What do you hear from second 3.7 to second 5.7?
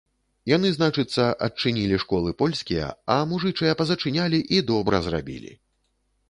пазачынялі і добра зрабілі!